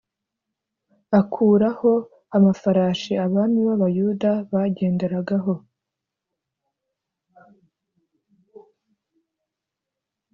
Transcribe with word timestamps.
Akuraho 1.19 1.91
amafarashi 2.37 3.11
abami 3.25 3.59
b’ 3.65 3.69
Abayuda 3.75 4.29
bagenderagaho 4.51 5.53